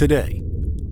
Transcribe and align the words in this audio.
Today, 0.00 0.42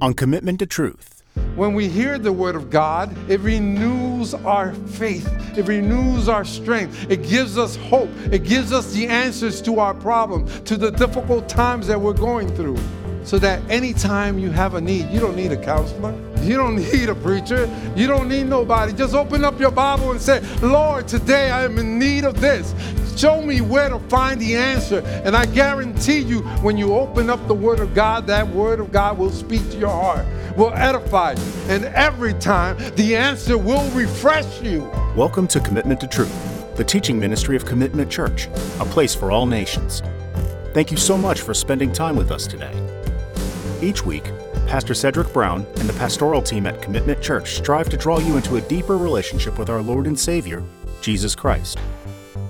on 0.02 0.12
Commitment 0.12 0.58
to 0.58 0.66
Truth. 0.66 1.22
When 1.56 1.72
we 1.72 1.88
hear 1.88 2.18
the 2.18 2.30
word 2.30 2.54
of 2.54 2.68
God, 2.68 3.16
it 3.30 3.40
renews 3.40 4.34
our 4.34 4.74
faith, 4.74 5.26
it 5.56 5.66
renews 5.66 6.28
our 6.28 6.44
strength, 6.44 7.10
it 7.10 7.26
gives 7.26 7.56
us 7.56 7.76
hope, 7.76 8.10
it 8.30 8.44
gives 8.44 8.70
us 8.70 8.92
the 8.92 9.06
answers 9.06 9.62
to 9.62 9.80
our 9.80 9.94
problems, 9.94 10.60
to 10.60 10.76
the 10.76 10.90
difficult 10.90 11.48
times 11.48 11.86
that 11.86 11.98
we're 11.98 12.12
going 12.12 12.54
through. 12.54 12.76
So 13.24 13.38
that 13.38 13.62
anytime 13.70 14.38
you 14.38 14.50
have 14.50 14.74
a 14.74 14.80
need, 14.80 15.08
you 15.08 15.20
don't 15.20 15.36
need 15.36 15.52
a 15.52 15.64
counselor, 15.64 16.12
you 16.42 16.58
don't 16.58 16.76
need 16.92 17.08
a 17.08 17.14
preacher, 17.14 17.66
you 17.96 18.06
don't 18.06 18.28
need 18.28 18.44
nobody. 18.44 18.92
Just 18.92 19.14
open 19.14 19.42
up 19.42 19.58
your 19.58 19.70
Bible 19.70 20.10
and 20.10 20.20
say, 20.20 20.40
Lord, 20.60 21.08
today 21.08 21.50
I 21.50 21.64
am 21.64 21.78
in 21.78 21.98
need 21.98 22.24
of 22.24 22.42
this. 22.42 22.74
Show 23.18 23.42
me 23.42 23.60
where 23.60 23.88
to 23.88 23.98
find 24.08 24.40
the 24.40 24.54
answer. 24.54 25.00
And 25.24 25.36
I 25.36 25.44
guarantee 25.44 26.20
you, 26.20 26.42
when 26.62 26.76
you 26.76 26.94
open 26.94 27.28
up 27.28 27.44
the 27.48 27.54
Word 27.54 27.80
of 27.80 27.92
God, 27.92 28.28
that 28.28 28.46
Word 28.46 28.78
of 28.78 28.92
God 28.92 29.18
will 29.18 29.32
speak 29.32 29.68
to 29.72 29.76
your 29.76 29.90
heart, 29.90 30.24
will 30.56 30.72
edify 30.74 31.32
you. 31.32 31.42
And 31.66 31.86
every 31.86 32.34
time, 32.34 32.76
the 32.94 33.16
answer 33.16 33.58
will 33.58 33.90
refresh 33.90 34.62
you. 34.62 34.82
Welcome 35.16 35.48
to 35.48 35.58
Commitment 35.58 36.00
to 36.02 36.06
Truth, 36.06 36.76
the 36.76 36.84
teaching 36.84 37.18
ministry 37.18 37.56
of 37.56 37.64
Commitment 37.64 38.08
Church, 38.08 38.46
a 38.78 38.84
place 38.84 39.16
for 39.16 39.32
all 39.32 39.46
nations. 39.46 40.00
Thank 40.72 40.92
you 40.92 40.96
so 40.96 41.18
much 41.18 41.40
for 41.40 41.54
spending 41.54 41.90
time 41.90 42.14
with 42.14 42.30
us 42.30 42.46
today. 42.46 42.72
Each 43.82 44.06
week, 44.06 44.30
Pastor 44.68 44.94
Cedric 44.94 45.32
Brown 45.32 45.66
and 45.78 45.88
the 45.88 45.94
pastoral 45.94 46.40
team 46.40 46.68
at 46.68 46.80
Commitment 46.80 47.20
Church 47.20 47.56
strive 47.56 47.88
to 47.88 47.96
draw 47.96 48.20
you 48.20 48.36
into 48.36 48.58
a 48.58 48.60
deeper 48.60 48.96
relationship 48.96 49.58
with 49.58 49.70
our 49.70 49.82
Lord 49.82 50.06
and 50.06 50.16
Savior, 50.16 50.62
Jesus 51.00 51.34
Christ. 51.34 51.80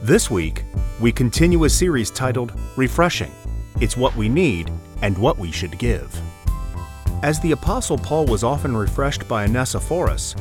This 0.09 0.31
week, 0.31 0.65
we 1.01 1.13
continue 1.13 1.65
a 1.65 1.69
series 1.69 2.11
titled 2.11 2.59
Refreshing 2.77 3.31
It's 3.79 3.95
What 3.95 4.17
We 4.17 4.31
Need 4.31 4.73
and 5.03 5.19
What 5.19 5.37
We 5.37 5.53
Should 5.53 5.79
Give. 5.79 6.19
As 7.23 7.39
the 7.41 7.53
Apostle 7.53 7.99
Paul 7.99 8.25
was 8.25 8.43
often 8.43 8.75
refreshed 8.75 9.29
by 9.29 9.45
Onesiphorus, 9.45 10.35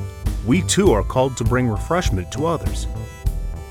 we 0.45 0.61
too 0.61 0.93
are 0.93 1.03
called 1.03 1.35
to 1.35 1.43
bring 1.43 1.67
refreshment 1.67 2.31
to 2.31 2.45
others. 2.45 2.87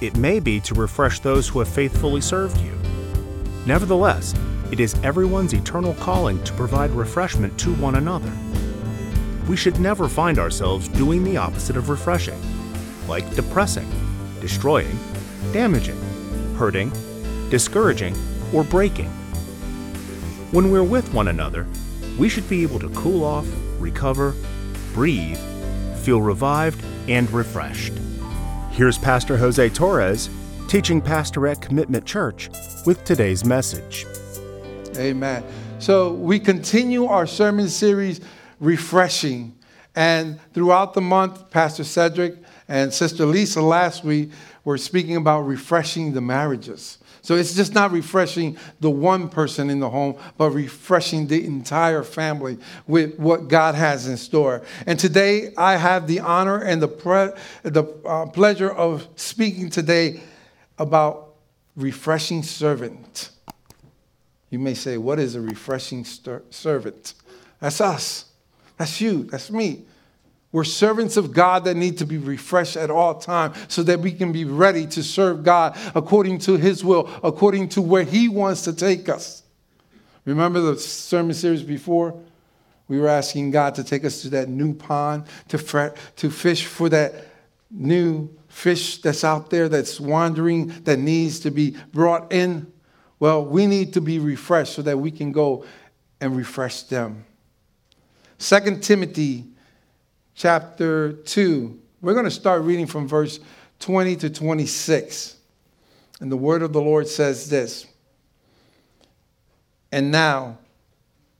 It 0.03 0.19
may 0.19 0.39
be 0.39 0.61
to 0.61 0.75
refresh 0.75 1.21
those 1.21 1.49
who 1.49 1.61
have 1.61 1.69
faithfully 1.69 2.21
served 2.21 2.61
you. 2.61 2.79
Nevertheless, 3.65 4.35
it 4.71 4.81
is 4.81 5.03
everyone's 5.03 5.55
eternal 5.55 5.95
calling 5.95 6.45
to 6.45 6.53
provide 6.53 6.91
refreshment 6.91 7.59
to 7.61 7.75
one 7.77 7.95
another. 7.95 8.33
We 9.49 9.57
should 9.57 9.81
never 9.81 10.11
find 10.11 10.39
ourselves 10.39 10.89
doing 10.89 11.25
the 11.25 11.39
opposite 11.39 11.79
of 11.79 11.89
refreshing, 11.89 12.39
like 13.09 13.35
depressing, 13.35 13.91
destroying, 14.43 14.99
damaging, 15.57 15.99
hurting, 16.59 16.93
discouraging, 17.49 18.15
or 18.53 18.63
breaking. 18.63 19.09
When 20.51 20.71
we're 20.71 20.85
with 20.85 21.11
one 21.15 21.29
another, 21.29 21.67
we 22.19 22.29
should 22.29 22.47
be 22.47 22.63
able 22.63 22.79
to 22.79 22.91
cool 22.91 23.25
off, 23.25 23.47
recover, 23.79 24.35
breathe, 24.93 25.39
feel 26.03 26.21
revived, 26.21 26.85
and 27.09 27.31
refreshed. 27.31 27.95
Here's 28.71 28.99
Pastor 28.99 29.39
Jose 29.39 29.71
Torres, 29.71 30.29
teaching 30.69 31.01
pastor 31.01 31.47
at 31.47 31.63
Commitment 31.63 32.05
Church, 32.05 32.51
with 32.85 33.03
today's 33.05 33.43
message. 33.43 34.05
Amen. 34.99 35.43
So 35.79 36.13
we 36.13 36.39
continue 36.39 37.07
our 37.07 37.27
sermon 37.27 37.71
series, 37.71 38.21
Refreshing. 38.61 39.55
And 39.95 40.39
throughout 40.53 40.93
the 40.93 41.01
month, 41.01 41.51
Pastor 41.51 41.85
Cedric 41.85 42.37
and 42.69 42.93
Sister 42.93 43.25
Lisa 43.25 43.63
last 43.63 44.05
week 44.05 44.33
were 44.67 44.77
speaking 44.77 45.15
about 45.15 45.43
refreshing 45.43 46.13
the 46.13 46.21
marriages. 46.21 46.99
So 47.23 47.37
it's 47.37 47.55
just 47.55 47.73
not 47.73 47.93
refreshing 47.93 48.59
the 48.81 48.91
one 48.91 49.29
person 49.29 49.71
in 49.71 49.79
the 49.79 49.89
home, 49.89 50.17
but 50.37 50.51
refreshing 50.51 51.29
the 51.29 51.47
entire 51.47 52.03
family 52.03 52.59
with 52.89 53.17
what 53.17 53.47
God 53.47 53.77
has 53.77 54.09
in 54.09 54.17
store. 54.17 54.63
And 54.85 54.99
today 54.99 55.55
I 55.57 55.77
have 55.77 56.09
the 56.09 56.19
honor 56.19 56.59
and 56.59 56.83
the, 56.83 56.89
pre- 56.89 57.31
the 57.63 57.85
uh, 58.05 58.27
pleasure 58.27 58.71
of 58.71 59.07
speaking 59.15 59.71
today 59.71 60.21
about 60.79 61.35
refreshing 61.77 62.43
servant. 62.43 63.31
You 64.51 64.59
may 64.59 64.75
say, 64.75 64.99
What 64.99 65.21
is 65.21 65.37
a 65.37 65.41
refreshing 65.41 66.05
servant? 66.05 67.15
That's 67.61 67.81
us. 67.81 68.25
That's 68.79 69.01
you. 69.01 69.25
That's 69.25 69.49
me. 69.49 69.85
We're 70.57 70.65
servants 70.65 71.19
of 71.19 71.35
God 71.35 71.67
that 71.67 71.77
need 71.77 71.99
to 71.99 72.07
be 72.07 72.17
refreshed 72.17 72.79
at 72.79 72.91
all 72.91 73.17
times 73.17 73.59
so 73.69 73.83
that 73.83 74.01
we 74.01 74.11
can 74.11 74.33
be 74.33 74.47
ready 74.47 74.87
to 74.87 75.03
serve 75.03 75.45
God 75.45 75.77
according 75.95 76.39
to 76.39 76.57
His 76.57 76.83
will, 76.83 77.11
according 77.23 77.69
to 77.69 77.83
where 77.83 78.05
He 78.05 78.31
wants 78.31 78.63
to 78.63 78.73
take 78.73 79.11
us. 79.11 79.43
Remember 80.25 80.61
the 80.61 80.79
sermon 80.79 81.35
series 81.35 81.63
before? 81.63 82.19
We 82.89 82.99
were 82.99 83.09
asking 83.09 83.51
God 83.51 83.75
to 83.75 83.85
take 83.85 84.03
us 84.07 84.23
to 84.23 84.31
that 84.31 84.49
new 84.49 84.73
pond, 84.73 85.25
to, 85.49 85.59
fret, 85.59 85.99
to 86.17 86.31
fish 86.31 86.65
for 86.65 86.89
that 86.89 87.13
new 87.71 88.31
fish 88.49 89.03
that's 89.03 89.25
out 89.25 89.51
there, 89.51 89.69
that's 89.69 90.01
wandering, 90.01 90.69
that 90.85 90.99
needs 90.99 91.39
to 91.41 91.51
be 91.51 91.77
brought 91.93 92.33
in. 92.33 92.73
Well, 93.21 93.45
we 93.45 93.67
need 93.67 93.93
to 93.93 94.01
be 94.01 94.19
refreshed 94.19 94.73
so 94.73 94.81
that 94.81 94.99
we 94.99 95.11
can 95.11 95.33
go 95.33 95.67
and 96.19 96.35
refresh 96.35 96.85
them. 96.85 97.27
Second 98.39 98.83
Timothy 98.83 99.49
chapter 100.37 101.15
2. 101.15 101.81
We're 102.03 102.13
going 102.13 102.27
to 102.27 102.31
start 102.31 102.63
reading 102.63 102.87
from 102.87 103.09
verse 103.09 103.41
20 103.81 104.17
to 104.17 104.31
26. 104.31 105.37
And 106.21 106.31
the 106.31 106.37
word 106.37 106.63
of 106.63 106.73
the 106.73 106.81
Lord 106.81 107.09
says 107.09 107.51
this 107.51 107.87
And 109.91 110.13
now, 110.13 110.59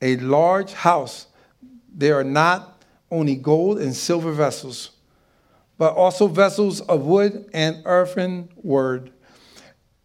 a 0.03 0.17
large 0.17 0.73
house, 0.73 1.27
there 1.95 2.19
are 2.19 2.25
not 2.25 2.83
only 3.11 3.37
gold 3.37 3.79
and 3.79 3.95
silver 3.95 4.33
vessels, 4.33 4.91
but 5.79 5.95
also 5.95 6.27
vessels 6.27 6.81
of 6.81 7.03
wood 7.03 7.49
and 7.53 7.83
earthen 7.85 8.49
word, 8.57 9.13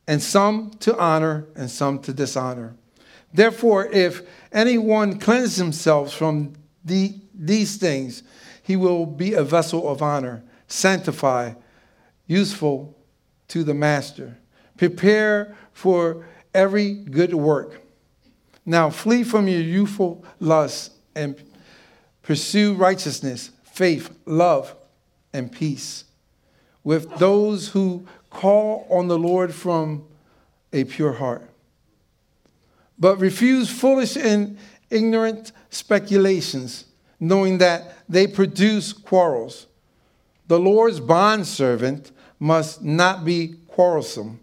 and 0.06 0.22
some 0.22 0.72
to 0.82 0.98
honor 0.98 1.48
and 1.56 1.72
some 1.72 2.00
to 2.00 2.14
dishonor. 2.14 2.76
Therefore, 3.34 3.86
if 3.88 4.22
anyone 4.52 5.18
cleanses 5.18 5.56
himself 5.56 6.14
from 6.14 6.54
the, 6.84 7.16
these 7.34 7.78
things, 7.78 8.24
he 8.62 8.76
will 8.76 9.06
be 9.06 9.34
a 9.34 9.44
vessel 9.44 9.90
of 9.90 10.02
honor, 10.02 10.44
sanctified, 10.68 11.56
useful 12.28 12.96
to 13.48 13.64
the 13.64 13.74
master. 13.74 14.38
Prepare 14.78 15.56
for 15.74 16.26
every 16.54 16.94
good 16.94 17.34
work. 17.34 17.82
Now 18.66 18.90
flee 18.90 19.24
from 19.24 19.48
your 19.48 19.62
youthful 19.62 20.24
lusts 20.40 20.92
and 21.16 21.42
pursue 22.22 22.74
righteousness, 22.74 23.52
faith, 23.64 24.16
love, 24.26 24.76
and 25.34 25.52
peace 25.52 26.06
with 26.84 27.18
those 27.18 27.70
who 27.70 28.06
call 28.30 28.88
on 28.90 29.08
the 29.08 29.18
Lord 29.18 29.54
from 29.54 30.06
a 30.74 30.84
pure 30.84 31.14
heart. 31.14 31.48
But 32.98 33.20
refuse 33.20 33.70
foolish 33.70 34.16
and 34.16 34.58
ignorant 34.90 35.52
speculations 35.70 36.86
knowing 37.22 37.60
that 37.60 37.96
they 38.10 38.26
produce 38.28 38.92
quarrels. 38.92 39.68
The 40.48 40.60
Lord's 40.60 41.00
bondservant 41.00 42.12
must 42.40 42.84
not 42.84 43.24
be 43.24 43.56
quarrelsome, 43.68 44.40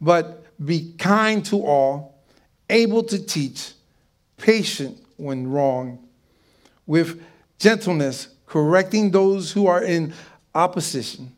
but 0.00 0.44
be 0.64 0.92
kind 0.98 1.44
to 1.46 1.64
all, 1.64 2.22
able 2.68 3.02
to 3.04 3.18
teach, 3.18 3.72
patient 4.36 4.98
when 5.16 5.50
wrong, 5.50 6.06
with 6.86 7.20
gentleness, 7.58 8.28
correcting 8.46 9.10
those 9.10 9.50
who 9.50 9.66
are 9.66 9.82
in 9.82 10.12
opposition, 10.54 11.34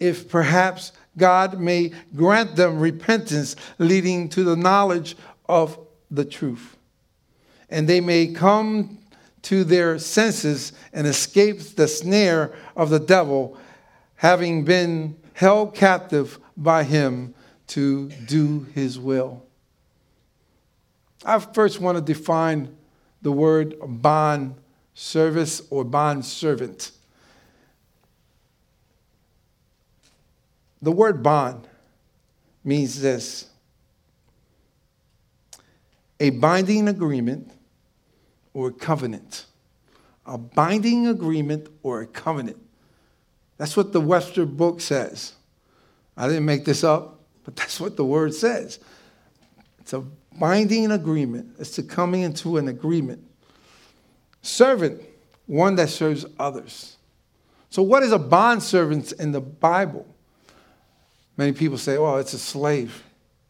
if 0.00 0.28
perhaps 0.28 0.92
God 1.16 1.60
may 1.60 1.92
grant 2.16 2.56
them 2.56 2.80
repentance 2.80 3.54
leading 3.78 4.28
to 4.30 4.44
the 4.44 4.56
knowledge 4.56 5.14
of 5.46 5.78
the 6.10 6.24
truth, 6.24 6.76
and 7.68 7.86
they 7.86 8.00
may 8.00 8.28
come 8.28 8.98
to 9.42 9.64
their 9.64 9.98
senses 9.98 10.72
and 10.92 11.06
escapes 11.06 11.72
the 11.72 11.88
snare 11.88 12.54
of 12.76 12.90
the 12.90 13.00
devil, 13.00 13.58
having 14.16 14.64
been 14.64 15.16
held 15.34 15.74
captive 15.74 16.38
by 16.56 16.84
him 16.84 17.34
to 17.66 18.08
do 18.26 18.66
his 18.74 18.98
will. 18.98 19.44
I 21.24 21.38
first 21.38 21.80
want 21.80 21.98
to 21.98 22.02
define 22.02 22.76
the 23.22 23.32
word 23.32 23.74
bond 23.80 24.56
service 24.94 25.62
or 25.70 25.84
bond 25.84 26.24
servant. 26.24 26.90
The 30.82 30.92
word 30.92 31.22
bond 31.22 31.68
means 32.64 33.00
this 33.00 33.46
a 36.20 36.30
binding 36.30 36.88
agreement 36.88 37.50
or 38.54 38.68
a 38.68 38.72
covenant. 38.72 39.46
A 40.26 40.38
binding 40.38 41.06
agreement 41.06 41.68
or 41.82 42.02
a 42.02 42.06
covenant. 42.06 42.58
That's 43.58 43.76
what 43.76 43.92
the 43.92 44.00
Webster 44.00 44.46
book 44.46 44.80
says. 44.80 45.34
I 46.16 46.28
didn't 46.28 46.44
make 46.44 46.64
this 46.64 46.84
up, 46.84 47.20
but 47.44 47.56
that's 47.56 47.80
what 47.80 47.96
the 47.96 48.04
word 48.04 48.34
says. 48.34 48.78
It's 49.80 49.92
a 49.92 50.04
binding 50.38 50.90
agreement, 50.90 51.56
it's 51.58 51.72
to 51.72 51.82
coming 51.82 52.22
into 52.22 52.56
an 52.56 52.68
agreement. 52.68 53.24
Servant, 54.42 55.00
one 55.46 55.76
that 55.76 55.88
serves 55.88 56.24
others. 56.38 56.96
So, 57.70 57.82
what 57.82 58.02
is 58.02 58.12
a 58.12 58.18
bond 58.18 58.62
servant 58.62 59.12
in 59.12 59.32
the 59.32 59.40
Bible? 59.40 60.06
Many 61.36 61.52
people 61.52 61.78
say, 61.78 61.96
well, 61.96 62.18
it's 62.18 62.34
a 62.34 62.38
slave. 62.38 63.02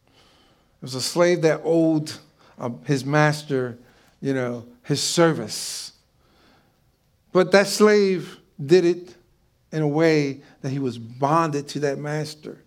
It 0.07 0.81
was 0.81 0.95
a 0.95 1.01
slave 1.01 1.41
that 1.41 1.61
owed 1.63 2.11
uh, 2.57 2.69
his 2.85 3.05
master, 3.05 3.77
you 4.23 4.33
know, 4.33 4.65
his 4.83 5.03
service. 5.03 5.91
But 7.33 7.51
that 7.51 7.67
slave 7.67 8.37
did 8.65 8.85
it 8.85 9.15
in 9.73 9.81
a 9.81 9.87
way 9.87 10.41
that 10.61 10.69
he 10.69 10.79
was 10.79 10.97
bonded 10.97 11.67
to 11.69 11.81
that 11.81 11.97
master. 11.97 12.57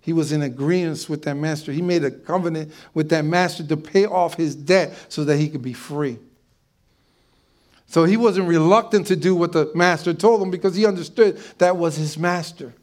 He 0.00 0.12
was 0.12 0.32
in 0.32 0.42
agreement 0.42 1.08
with 1.08 1.22
that 1.22 1.36
master. 1.36 1.70
He 1.70 1.80
made 1.80 2.02
a 2.02 2.10
covenant 2.10 2.72
with 2.92 3.08
that 3.10 3.24
master 3.24 3.64
to 3.68 3.76
pay 3.76 4.04
off 4.04 4.34
his 4.34 4.56
debt 4.56 4.94
so 5.08 5.22
that 5.24 5.36
he 5.36 5.48
could 5.48 5.62
be 5.62 5.72
free. 5.72 6.18
So 7.86 8.02
he 8.02 8.16
wasn't 8.16 8.48
reluctant 8.48 9.06
to 9.06 9.16
do 9.16 9.36
what 9.36 9.52
the 9.52 9.70
master 9.76 10.12
told 10.12 10.42
him 10.42 10.50
because 10.50 10.74
he 10.74 10.86
understood 10.86 11.38
that 11.58 11.76
was 11.76 11.96
his 11.96 12.18
master. 12.18 12.74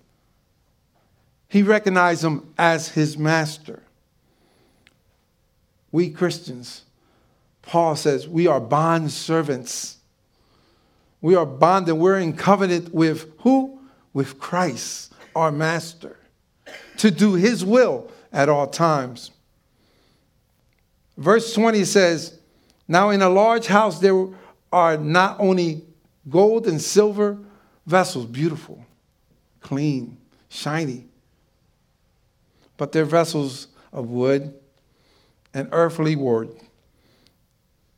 He 1.50 1.62
recognized 1.62 2.24
him 2.24 2.54
as 2.58 2.88
his 2.88 3.18
master. 3.18 3.84
We 5.92 6.10
Christians, 6.10 6.84
Paul 7.64 7.96
says, 7.96 8.28
we 8.28 8.46
are 8.48 8.60
bond 8.60 9.12
servants. 9.12 9.98
We 11.22 11.36
are 11.36 11.46
bonded. 11.46 11.96
We're 11.96 12.20
in 12.20 12.34
covenant 12.34 12.94
with 12.94 13.32
who? 13.40 13.80
With 14.14 14.40
Christ, 14.40 15.14
our 15.36 15.52
master, 15.52 16.20
to 16.98 17.10
do 17.10 17.34
his 17.34 17.66
will 17.66 18.12
at 18.32 18.50
all 18.50 18.68
times. 18.68 19.32
Verse 21.18 21.54
20 21.54 21.86
says, 21.86 22.38
Now 22.88 23.10
in 23.10 23.22
a 23.22 23.30
large 23.30 23.68
house 23.68 24.00
there 24.00 24.28
are 24.72 24.98
not 24.98 25.40
only 25.40 25.84
gold 26.30 26.68
and 26.68 26.82
silver 26.82 27.40
vessels, 27.86 28.26
beautiful, 28.26 28.86
clean, 29.62 30.18
shiny, 30.50 31.06
but 32.78 32.92
they're 32.92 33.06
vessels 33.06 33.68
of 33.92 34.10
wood 34.10 34.54
and 35.54 35.70
earthly 35.72 36.16
word. 36.16 36.50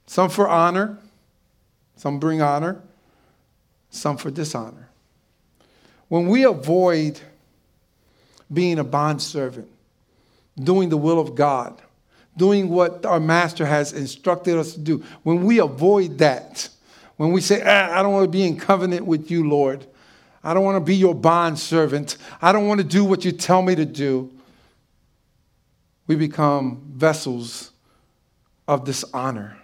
Some 0.07 0.29
for 0.29 0.47
honor, 0.47 0.97
some 1.95 2.19
bring 2.19 2.41
honor, 2.41 2.81
some 3.89 4.17
for 4.17 4.29
dishonor. 4.29 4.89
When 6.07 6.27
we 6.27 6.43
avoid 6.43 7.19
being 8.53 8.79
a 8.79 8.83
bondservant, 8.83 9.67
doing 10.57 10.89
the 10.89 10.97
will 10.97 11.19
of 11.19 11.35
God, 11.35 11.81
doing 12.37 12.69
what 12.69 13.05
our 13.05 13.19
master 13.19 13.65
has 13.65 13.93
instructed 13.93 14.57
us 14.57 14.73
to 14.73 14.79
do, 14.79 15.03
when 15.23 15.43
we 15.43 15.59
avoid 15.59 16.19
that, 16.19 16.69
when 17.17 17.31
we 17.31 17.41
say, 17.41 17.61
ah, 17.65 17.97
I 17.97 18.03
don't 18.03 18.13
want 18.13 18.25
to 18.25 18.31
be 18.31 18.45
in 18.45 18.57
covenant 18.57 19.05
with 19.05 19.31
you, 19.31 19.49
Lord, 19.49 19.85
I 20.43 20.53
don't 20.53 20.63
want 20.63 20.75
to 20.75 20.85
be 20.85 20.95
your 20.95 21.15
bond 21.15 21.57
servant, 21.57 22.17
I 22.41 22.51
don't 22.51 22.67
want 22.67 22.79
to 22.79 22.85
do 22.85 23.03
what 23.03 23.25
you 23.25 23.31
tell 23.31 23.61
me 23.61 23.73
to 23.75 23.85
do, 23.85 24.31
we 26.07 26.15
become 26.15 26.83
vessels 26.93 27.71
of 28.67 28.85
dishonor. 28.85 29.57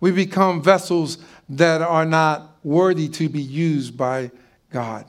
We 0.00 0.10
become 0.10 0.62
vessels 0.62 1.18
that 1.50 1.82
are 1.82 2.06
not 2.06 2.56
worthy 2.64 3.08
to 3.10 3.28
be 3.28 3.42
used 3.42 3.96
by 3.96 4.30
God. 4.70 5.04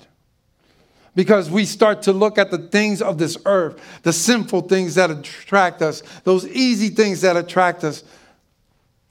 Because 1.13 1.49
we 1.49 1.65
start 1.65 2.03
to 2.03 2.13
look 2.13 2.37
at 2.37 2.51
the 2.51 2.57
things 2.57 3.01
of 3.01 3.17
this 3.17 3.37
earth, 3.45 3.81
the 4.03 4.13
sinful 4.13 4.61
things 4.61 4.95
that 4.95 5.11
attract 5.11 5.81
us, 5.81 6.03
those 6.23 6.47
easy 6.47 6.89
things 6.89 7.21
that 7.21 7.35
attract 7.35 7.83
us. 7.83 8.03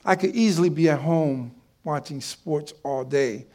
I 0.05 0.17
could 0.17 0.35
easily 0.35 0.71
be 0.71 0.88
at 0.88 1.00
home 1.00 1.55
watching 1.85 2.21
sports 2.21 2.73
all 2.83 3.05
day. 3.05 3.47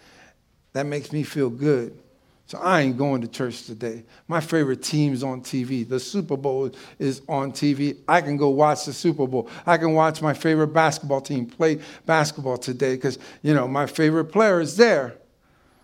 That 0.74 0.86
makes 0.86 1.12
me 1.12 1.24
feel 1.24 1.50
good. 1.50 1.98
So 2.48 2.60
I 2.60 2.82
ain't 2.82 2.98
going 2.98 3.22
to 3.22 3.28
church 3.28 3.64
today. 3.64 4.04
My 4.28 4.40
favorite 4.40 4.84
team's 4.84 5.24
on 5.24 5.42
TV. 5.42 5.88
The 5.88 6.00
Super 6.00 6.38
Bowl 6.38 6.70
is 7.00 7.22
on 7.28 7.52
TV. 7.52 7.98
I 8.08 8.22
can 8.22 8.38
go 8.38 8.50
watch 8.50 8.86
the 8.86 8.94
Super 8.94 9.26
Bowl. 9.26 9.50
I 9.66 9.78
can 9.78 9.94
watch 9.94 10.22
my 10.22 10.34
favorite 10.34 10.68
basketball 10.68 11.22
team 11.22 11.48
play 11.48 11.80
basketball 12.06 12.58
today 12.58 12.96
because, 12.96 13.18
you 13.42 13.56
know, 13.56 13.68
my 13.68 13.88
favorite 13.88 14.26
player 14.26 14.62
is 14.62 14.78
there. 14.78 15.16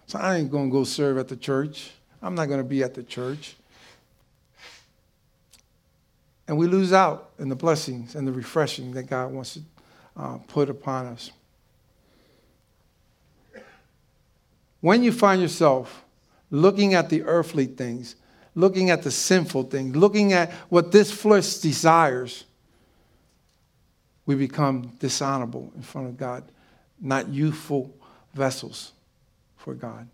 So 0.06 0.20
I 0.20 0.38
ain't 0.38 0.52
going 0.52 0.70
to 0.70 0.72
go 0.72 0.84
serve 0.84 1.18
at 1.18 1.30
the 1.30 1.36
church. 1.36 1.92
I'm 2.22 2.36
not 2.36 2.46
going 2.46 2.60
to 2.60 2.68
be 2.68 2.84
at 2.84 2.94
the 2.94 3.04
church. 3.04 3.56
And 6.48 6.58
we 6.58 6.68
lose 6.68 6.94
out 6.94 7.32
in 7.40 7.50
the 7.50 7.56
blessings 7.56 8.14
and 8.14 8.28
the 8.28 8.32
refreshing 8.32 8.92
that 8.92 9.04
God 9.04 9.32
wants 9.32 9.56
to 9.56 9.62
uh, 10.16 10.38
put 10.48 10.70
upon 10.70 11.08
us. 11.08 11.32
When 14.82 15.02
you 15.02 15.12
find 15.12 15.42
yourself 15.42 16.04
looking 16.52 16.94
at 16.94 17.10
the 17.10 17.24
earthly 17.24 17.66
things, 17.66 18.16
looking 18.54 18.90
at 18.90 19.02
the 19.02 19.10
sinful 19.10 19.64
things, 19.64 19.96
looking 19.96 20.34
at 20.34 20.52
what 20.70 20.92
this 20.92 21.12
flesh 21.12 21.56
desires, 21.56 22.44
we 24.26 24.36
become 24.36 24.94
dishonorable 25.00 25.72
in 25.76 25.82
front 25.82 26.08
of 26.08 26.18
God, 26.18 26.44
not 27.00 27.30
youthful 27.30 27.96
vessels 28.34 28.92
for 29.56 29.74
God. 29.74 30.08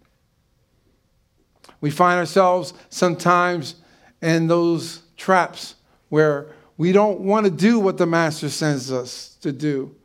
We 1.81 1.89
find 1.91 2.17
ourselves 2.17 2.73
sometimes 2.89 3.75
in 4.21 4.47
those 4.47 5.01
traps 5.17 5.75
where 6.09 6.47
we 6.77 6.91
don't 6.91 7.19
want 7.21 7.45
to 7.45 7.51
do 7.51 7.79
what 7.79 7.97
the 7.97 8.05
master 8.05 8.49
sends 8.49 8.91
us 8.91 9.35
to 9.41 9.51
do. 9.51 9.95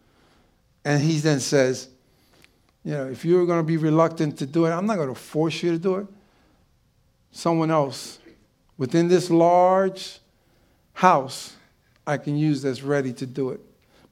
And 0.84 1.00
he 1.00 1.18
then 1.18 1.38
says, 1.38 1.88
you 2.82 2.92
know, 2.92 3.06
if 3.06 3.24
you're 3.24 3.46
going 3.46 3.60
to 3.60 3.66
be 3.66 3.76
reluctant 3.76 4.38
to 4.38 4.46
do 4.46 4.66
it, 4.66 4.70
I'm 4.70 4.86
not 4.86 4.96
going 4.96 5.08
to 5.08 5.14
force 5.14 5.62
you 5.62 5.70
to 5.70 5.78
do 5.78 5.96
it 5.96 6.06
someone 7.32 7.70
else 7.70 8.18
within 8.78 9.08
this 9.08 9.30
large 9.30 10.20
house 10.92 11.56
I 12.06 12.16
can 12.16 12.36
use 12.36 12.62
that's 12.62 12.82
ready 12.82 13.12
to 13.14 13.26
do 13.26 13.50
it. 13.50 13.60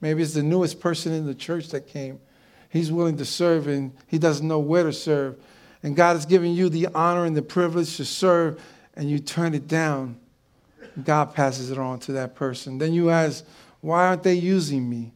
Maybe 0.00 0.22
it's 0.22 0.34
the 0.34 0.43
newest 0.43 0.81
person 0.81 1.12
in 1.12 1.26
the 1.26 1.34
church 1.34 1.69
that 1.69 1.87
came. 1.87 2.20
He's 2.69 2.93
willing 2.93 3.17
to 3.19 3.25
serve 3.25 3.67
and 3.67 3.93
he 4.06 4.19
doesn't 4.19 4.46
know 4.46 4.61
where 4.61 4.84
to 4.84 4.93
serve. 4.93 5.37
And 5.82 5.96
God 5.96 6.14
has 6.14 6.26
given 6.26 6.55
you 6.55 6.69
the 6.69 6.88
honor 6.94 7.25
and 7.25 7.37
the 7.37 7.43
privilege 7.43 7.96
to 7.96 8.05
serve, 8.05 8.62
and 8.94 9.11
you 9.11 9.19
turn 9.19 9.55
it 9.55 9.67
down. 9.67 10.19
God 11.02 11.34
passes 11.34 11.70
it 11.70 11.78
on 11.78 11.99
to 12.00 12.12
that 12.12 12.34
person. 12.34 12.76
Then 12.76 12.93
you 12.93 13.08
ask, 13.08 13.44
why 13.81 14.06
aren't 14.06 14.22
they 14.22 14.34
using 14.34 14.88
me? 14.88 15.12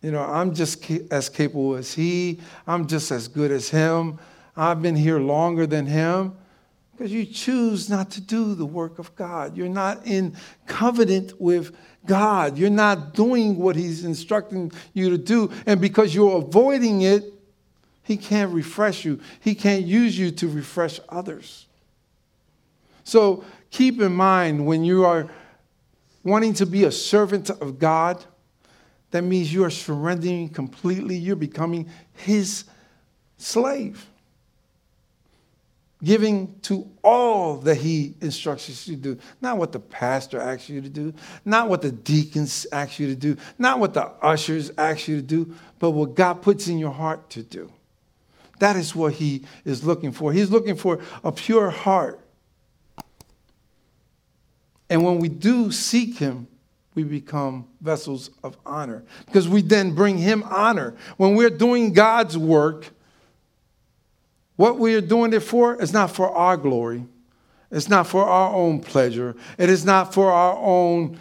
You 0.00 0.12
know, 0.12 0.22
I'm 0.22 0.54
just 0.54 0.90
as 1.12 1.28
capable 1.28 1.74
as 1.74 1.92
he. 1.92 2.40
I'm 2.66 2.86
just 2.86 3.10
as 3.10 3.28
good 3.28 3.50
as 3.50 3.68
him. 3.68 4.18
I've 4.56 4.80
been 4.80 4.96
here 4.96 5.18
longer 5.18 5.66
than 5.66 5.84
him. 5.84 6.36
Because 7.00 7.14
you 7.14 7.24
choose 7.24 7.88
not 7.88 8.10
to 8.10 8.20
do 8.20 8.54
the 8.54 8.66
work 8.66 8.98
of 8.98 9.16
God. 9.16 9.56
You're 9.56 9.70
not 9.70 10.06
in 10.06 10.36
covenant 10.66 11.40
with 11.40 11.74
God. 12.04 12.58
You're 12.58 12.68
not 12.68 13.14
doing 13.14 13.56
what 13.56 13.74
He's 13.74 14.04
instructing 14.04 14.70
you 14.92 15.08
to 15.08 15.16
do. 15.16 15.50
And 15.64 15.80
because 15.80 16.14
you're 16.14 16.36
avoiding 16.36 17.00
it, 17.00 17.24
He 18.02 18.18
can't 18.18 18.52
refresh 18.52 19.06
you. 19.06 19.18
He 19.40 19.54
can't 19.54 19.86
use 19.86 20.18
you 20.18 20.30
to 20.30 20.48
refresh 20.48 21.00
others. 21.08 21.68
So 23.02 23.44
keep 23.70 23.98
in 23.98 24.12
mind 24.12 24.66
when 24.66 24.84
you 24.84 25.06
are 25.06 25.26
wanting 26.22 26.52
to 26.52 26.66
be 26.66 26.84
a 26.84 26.92
servant 26.92 27.48
of 27.48 27.78
God, 27.78 28.22
that 29.12 29.22
means 29.22 29.50
you 29.50 29.64
are 29.64 29.70
surrendering 29.70 30.50
completely. 30.50 31.16
You're 31.16 31.34
becoming 31.34 31.88
His 32.12 32.64
slave 33.38 34.09
giving 36.02 36.58
to 36.62 36.90
all 37.02 37.56
that 37.58 37.76
he 37.76 38.14
instructs 38.20 38.68
you 38.68 38.96
to 38.96 39.00
do. 39.00 39.18
Not 39.40 39.58
what 39.58 39.72
the 39.72 39.80
pastor 39.80 40.40
asks 40.40 40.68
you 40.68 40.80
to 40.80 40.88
do, 40.88 41.12
not 41.44 41.68
what 41.68 41.82
the 41.82 41.92
deacons 41.92 42.66
ask 42.72 42.98
you 42.98 43.06
to 43.08 43.14
do, 43.14 43.36
not 43.58 43.80
what 43.80 43.94
the 43.94 44.06
ushers 44.22 44.70
ask 44.78 45.08
you 45.08 45.16
to 45.16 45.22
do, 45.22 45.54
but 45.78 45.90
what 45.90 46.14
God 46.14 46.42
puts 46.42 46.68
in 46.68 46.78
your 46.78 46.92
heart 46.92 47.28
to 47.30 47.42
do. 47.42 47.70
That 48.60 48.76
is 48.76 48.94
what 48.94 49.14
he 49.14 49.44
is 49.64 49.84
looking 49.84 50.12
for. 50.12 50.32
He's 50.32 50.50
looking 50.50 50.76
for 50.76 51.00
a 51.24 51.32
pure 51.32 51.70
heart. 51.70 52.20
And 54.88 55.04
when 55.04 55.18
we 55.18 55.28
do 55.28 55.70
seek 55.70 56.18
him, 56.18 56.46
we 56.94 57.04
become 57.04 57.68
vessels 57.80 58.30
of 58.42 58.56
honor 58.66 59.04
because 59.26 59.48
we 59.48 59.62
then 59.62 59.94
bring 59.94 60.18
him 60.18 60.42
honor. 60.50 60.96
When 61.16 61.36
we're 61.36 61.48
doing 61.50 61.92
God's 61.92 62.36
work, 62.36 62.90
what 64.60 64.78
we 64.78 64.94
are 64.94 65.00
doing 65.00 65.32
it 65.32 65.40
for 65.40 65.80
is 65.80 65.90
not 65.90 66.10
for 66.10 66.30
our 66.30 66.54
glory. 66.58 67.06
It's 67.70 67.88
not 67.88 68.06
for 68.06 68.26
our 68.26 68.54
own 68.54 68.80
pleasure. 68.80 69.34
It 69.56 69.70
is 69.70 69.86
not 69.86 70.12
for 70.12 70.30
our 70.30 70.54
own, 70.54 71.18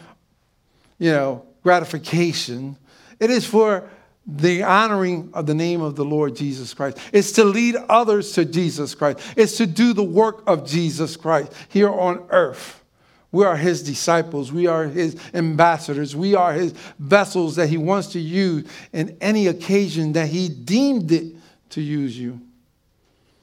you 0.97 1.11
know, 1.11 1.45
gratification. 1.63 2.75
It 3.17 3.29
is 3.29 3.45
for 3.45 3.89
the 4.27 4.63
honoring 4.63 5.29
of 5.33 5.45
the 5.45 5.53
name 5.53 5.79
of 5.79 5.95
the 5.95 6.03
Lord 6.03 6.35
Jesus 6.35 6.73
Christ. 6.73 6.99
It's 7.13 7.31
to 7.31 7.45
lead 7.45 7.77
others 7.87 8.33
to 8.33 8.43
Jesus 8.43 8.93
Christ. 8.93 9.19
It's 9.37 9.55
to 9.55 9.65
do 9.65 9.93
the 9.93 10.03
work 10.03 10.43
of 10.45 10.67
Jesus 10.67 11.15
Christ 11.15 11.53
here 11.69 11.89
on 11.89 12.25
earth 12.31 12.83
We 13.31 13.45
are 13.45 13.55
his 13.55 13.83
disciples. 13.83 14.51
We 14.51 14.67
are 14.67 14.83
his 14.83 15.15
ambassadors. 15.33 16.13
We 16.13 16.35
are 16.35 16.51
his 16.51 16.73
vessels 16.99 17.55
that 17.55 17.69
he 17.69 17.77
wants 17.77 18.09
to 18.09 18.19
use 18.19 18.69
in 18.91 19.15
any 19.21 19.47
occasion 19.47 20.11
that 20.11 20.27
he 20.27 20.49
deemed 20.49 21.09
it 21.13 21.37
to 21.69 21.81
use 21.81 22.19
you. 22.19 22.41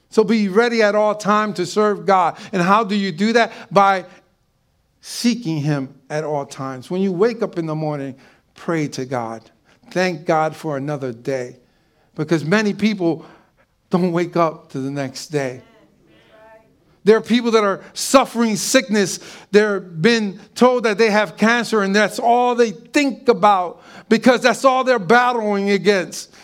So 0.09 0.23
be 0.23 0.47
ready 0.47 0.81
at 0.81 0.95
all 0.95 1.15
time 1.15 1.53
to 1.55 1.65
serve 1.65 2.05
God. 2.05 2.37
And 2.51 2.61
how 2.61 2.83
do 2.83 2.95
you 2.95 3.11
do 3.11 3.33
that? 3.33 3.51
By 3.71 4.05
seeking 5.01 5.57
him 5.57 5.99
at 6.09 6.23
all 6.23 6.45
times. 6.45 6.89
When 6.89 7.01
you 7.01 7.11
wake 7.11 7.41
up 7.41 7.57
in 7.57 7.65
the 7.65 7.75
morning, 7.75 8.15
pray 8.55 8.87
to 8.89 9.05
God. 9.05 9.49
Thank 9.91 10.25
God 10.25 10.55
for 10.55 10.77
another 10.77 11.13
day. 11.13 11.57
Because 12.15 12.43
many 12.43 12.73
people 12.73 13.25
don't 13.89 14.11
wake 14.11 14.35
up 14.35 14.69
to 14.71 14.79
the 14.79 14.91
next 14.91 15.27
day. 15.27 15.61
There 17.03 17.15
are 17.15 17.21
people 17.21 17.51
that 17.51 17.63
are 17.63 17.85
suffering 17.93 18.57
sickness. 18.57 19.19
They're 19.51 19.79
been 19.79 20.41
told 20.55 20.83
that 20.83 20.97
they 20.97 21.09
have 21.09 21.37
cancer, 21.37 21.81
and 21.81 21.95
that's 21.95 22.19
all 22.19 22.53
they 22.53 22.71
think 22.71 23.29
about 23.29 23.81
because 24.09 24.41
that's 24.41 24.65
all 24.65 24.83
they're 24.83 24.99
battling 24.99 25.69
against. 25.69 26.35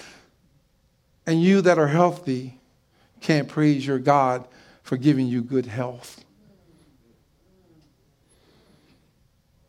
And 1.27 1.43
you 1.43 1.60
that 1.62 1.77
are 1.77 1.88
healthy 1.88 2.62
can't 3.24 3.48
praise 3.48 3.88
your 3.88 4.00
God 4.00 4.46
for 4.84 4.98
giving 4.98 5.25
you 5.25 5.42
good 5.42 5.65
health. 5.65 6.24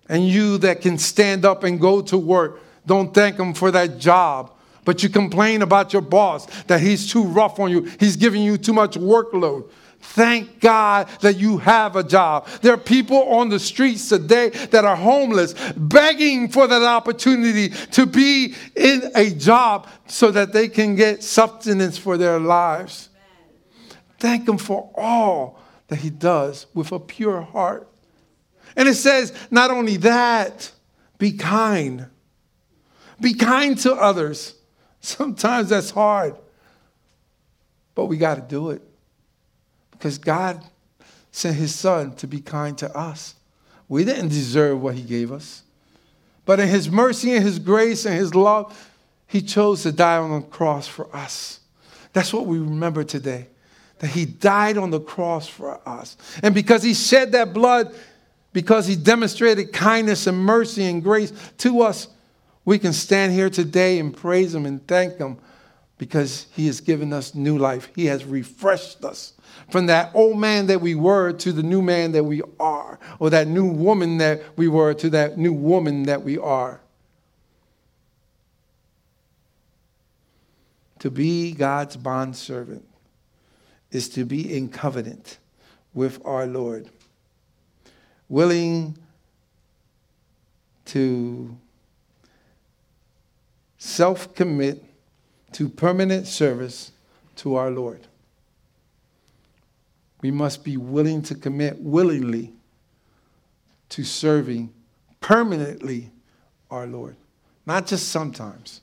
And 0.09 0.29
you 0.29 0.59
that 0.59 0.83
can 0.83 0.99
stand 0.99 1.47
up 1.47 1.65
and 1.65 1.81
go 1.81 2.03
to 2.03 2.19
work, 2.19 2.61
don't 2.85 3.15
thank 3.15 3.39
Him 3.39 3.55
for 3.55 3.71
that 3.71 3.99
job. 3.99 4.51
But 4.85 5.03
you 5.03 5.09
complain 5.09 5.63
about 5.63 5.95
your 5.95 6.03
boss 6.03 6.47
that 6.65 6.81
he's 6.81 7.11
too 7.11 7.25
rough 7.25 7.59
on 7.59 7.71
you, 7.71 7.91
he's 7.99 8.17
giving 8.17 8.43
you 8.43 8.59
too 8.59 8.75
much 8.75 8.97
workload. 8.97 9.71
Thank 10.01 10.61
God 10.61 11.09
that 11.23 11.37
you 11.37 11.57
have 11.57 11.97
a 11.97 12.05
job. 12.05 12.47
There 12.61 12.75
are 12.75 12.79
people 12.79 13.23
on 13.31 13.49
the 13.49 13.59
streets 13.59 14.11
today 14.11 14.51
that 14.51 14.85
are 14.85 14.97
homeless, 14.97 15.55
begging 15.75 16.51
for 16.51 16.67
that 16.67 16.83
opportunity 16.83 17.71
to 17.93 18.05
be 18.05 18.55
in 18.77 19.11
a 19.15 19.31
job 19.31 19.89
so 20.07 20.31
that 20.31 20.53
they 20.53 20.69
can 20.69 20.95
get 20.95 21.23
sustenance 21.23 21.97
for 21.97 22.19
their 22.19 22.39
lives. 22.39 23.09
Thank 24.25 24.49
Him 24.49 24.57
for 24.57 24.90
all 24.95 25.61
that 25.88 25.97
He 25.97 26.09
does 26.09 26.64
with 26.73 26.93
a 26.93 26.99
pure 26.99 27.43
heart. 27.43 27.87
And 28.75 28.88
it 28.88 28.95
says, 28.95 29.35
not 29.50 29.71
only 29.71 29.99
that, 29.99 30.73
be 31.19 31.33
kind. 31.33 32.07
Be 33.21 33.35
kind 33.35 33.76
to 33.81 33.93
others. 33.93 34.54
Sometimes 35.02 35.69
that's 35.69 35.90
hard, 35.90 36.37
but 37.95 38.07
we 38.07 38.16
got 38.16 38.37
to 38.37 38.40
do 38.40 38.71
it 38.71 38.81
because 39.90 40.16
God 40.16 40.64
sent 41.31 41.57
his 41.57 41.75
son 41.75 42.14
to 42.14 42.26
be 42.26 42.40
kind 42.40 42.78
to 42.78 42.97
us. 42.97 43.35
We 43.90 44.07
didn't 44.07 44.28
deserve 44.28 44.81
what 44.81 44.95
he 44.95 45.02
gave 45.02 45.33
us. 45.33 45.64
But 46.47 46.61
in 46.61 46.69
his 46.69 46.88
mercy 46.88 47.35
and 47.35 47.45
his 47.45 47.59
grace 47.59 48.07
and 48.07 48.14
his 48.14 48.35
love, 48.35 48.90
he 49.26 49.43
chose 49.43 49.83
to 49.83 49.93
die 49.93 50.16
on 50.16 50.31
the 50.31 50.47
cross 50.47 50.88
for 50.88 51.14
us. 51.14 51.61
That's 52.14 52.33
what 52.33 52.47
we 52.47 52.59
remember 52.59 53.04
today. 53.04 53.49
That 53.99 54.09
he 54.09 54.27
died 54.27 54.77
on 54.77 54.91
the 54.91 55.01
cross 55.01 55.47
for 55.47 55.81
us. 55.89 56.17
And 56.43 56.55
because 56.55 56.83
he 56.83 56.95
shed 56.95 57.33
that 57.33 57.53
blood, 57.53 57.95
because 58.53 58.87
he 58.87 58.97
demonstrated 58.97 59.73
kindness 59.73 60.27
and 60.27 60.39
mercy 60.39 60.85
and 60.85 61.03
grace 61.03 61.33
to 61.59 61.83
us, 61.83 62.09
we 62.65 62.79
can 62.79 62.93
stand 62.93 63.33
here 63.33 63.51
today 63.51 63.99
and 63.99 64.17
praise 64.17 64.55
him 64.55 64.67
and 64.67 64.87
thank 64.87 65.19
him 65.19 65.39
because 65.99 66.47
he 66.53 66.67
has 66.67 66.81
given 66.81 67.13
us 67.13 67.35
new 67.35 67.59
life. 67.59 67.91
He 67.95 68.07
has 68.07 68.25
refreshed 68.25 69.05
us 69.05 69.35
from 69.71 69.87
that 69.87 70.11
old 70.15 70.39
man 70.39 70.67
that 70.67 70.81
we 70.81 70.95
were 70.95 71.33
to 71.33 71.53
the 71.53 71.63
new 71.63 71.83
man 71.83 72.13
that 72.13 72.25
we 72.25 72.43
are, 72.59 72.99
or 73.19 73.31
that 73.31 73.47
new 73.47 73.67
woman 73.67 74.19
that 74.19 74.43
we 74.57 74.69
were 74.69 74.95
to 74.95 75.11
that 75.11 75.39
new 75.39 75.53
woman 75.53 76.05
that 76.05 76.23
we 76.23 76.39
are. 76.39 76.81
To 81.01 81.11
be 81.11 81.53
God's 81.53 81.97
bondservant 81.97 82.87
is 83.95 84.09
to 84.11 84.25
be 84.25 84.57
in 84.57 84.69
covenant 84.69 85.39
with 85.93 86.21
our 86.25 86.47
Lord, 86.47 86.89
willing 88.29 88.99
to 90.87 91.57
self 93.79 94.35
commit 94.35 94.85
to 95.53 95.69
permanent 95.69 96.27
service 96.27 96.91
to 97.37 97.55
our 97.55 97.71
Lord 97.71 98.07
we 100.25 100.31
must 100.31 100.65
be 100.65 100.79
willing 100.79 101.21
to 101.21 101.35
commit 101.35 101.79
willingly 101.83 102.51
to 103.91 104.03
serving 104.03 104.73
permanently 105.21 106.11
our 106.71 106.87
Lord. 106.87 107.17
Not 107.67 107.87
just 107.87 108.09
sometimes, 108.09 108.81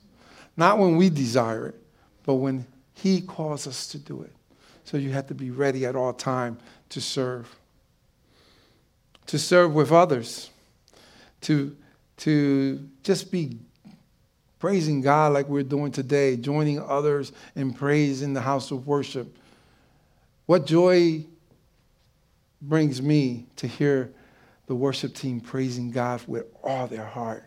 not 0.56 0.78
when 0.78 0.96
we 0.96 1.10
desire 1.10 1.66
it, 1.66 1.82
but 2.24 2.34
when 2.34 2.64
He 2.94 3.22
calls 3.22 3.66
us 3.66 3.88
to 3.88 3.98
do 3.98 4.22
it. 4.22 4.32
So 4.84 4.96
you 4.96 5.10
have 5.12 5.26
to 5.28 5.34
be 5.34 5.50
ready 5.50 5.86
at 5.86 5.96
all 5.96 6.12
time 6.12 6.58
to 6.90 7.00
serve. 7.00 7.54
To 9.26 9.38
serve 9.38 9.74
with 9.74 9.92
others. 9.92 10.50
To, 11.42 11.76
to 12.18 12.88
just 13.02 13.32
be 13.32 13.58
praising 14.58 15.00
God 15.00 15.32
like 15.32 15.48
we're 15.48 15.64
doing 15.64 15.90
today, 15.90 16.36
joining 16.36 16.80
others 16.80 17.32
in 17.56 17.72
praise 17.72 18.22
in 18.22 18.32
the 18.32 18.40
house 18.40 18.70
of 18.70 18.86
worship. 18.86 19.36
What 20.46 20.66
joy 20.66 21.24
brings 22.60 23.02
me 23.02 23.46
to 23.56 23.66
hear 23.66 24.12
the 24.66 24.74
worship 24.74 25.14
team 25.14 25.40
praising 25.40 25.90
God 25.90 26.22
with 26.28 26.46
all 26.62 26.86
their 26.86 27.04
heart, 27.04 27.44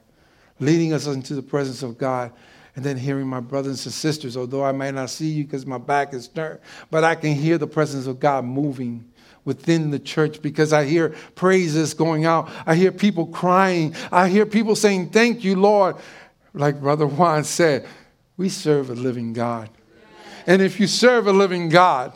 leading 0.60 0.92
us 0.92 1.08
into 1.08 1.36
the 1.36 1.42
presence 1.42 1.84
of 1.84 1.98
God, 1.98 2.34
and 2.76 2.84
then 2.84 2.98
hearing 2.98 3.28
my 3.28 3.40
brothers 3.40 3.86
and 3.86 3.94
sisters, 3.94 4.36
although 4.36 4.64
I 4.64 4.72
may 4.72 4.92
not 4.92 5.10
see 5.10 5.30
you 5.30 5.44
because 5.46 5.66
my 5.66 5.78
back 5.78 6.14
is 6.14 6.28
turned, 6.28 6.60
but 6.92 7.04
I 7.04 7.16
can 7.16 7.34
hear 7.34 7.58
the 7.58 7.68
presence 7.68 8.06
of 8.08 8.20
God 8.20 8.44
moving 8.46 9.10
within 9.46 9.92
the 9.92 10.00
church 10.00 10.42
because 10.42 10.74
I 10.74 10.86
hear 10.86 11.10
praises 11.36 11.94
going 11.94 12.26
out. 12.26 12.50
I 12.66 12.76
hear 12.76 12.92
people 12.92 13.28
crying. 13.28 13.96
I 14.12 14.28
hear 14.28 14.46
people 14.46 14.76
saying, 14.76 15.12
Thank 15.12 15.44
you, 15.44 15.56
Lord. 15.56 15.96
Like 16.54 16.82
Brother 16.82 17.08
Juan 17.08 17.44
said, 17.44 17.86
we 18.38 18.50
serve 18.50 18.90
a 18.90 18.96
living 18.96 19.34
God. 19.34 19.70
And 20.48 20.62
if 20.62 20.80
you 20.80 20.88
serve 20.88 21.28
a 21.28 21.34
living 21.34 21.70
God, 21.70 22.14